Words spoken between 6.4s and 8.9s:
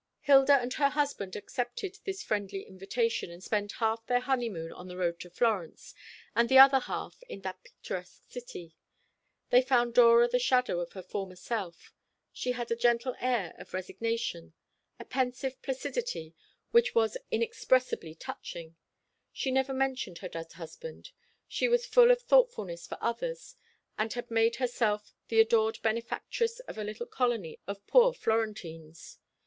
the other half in that picturesque city.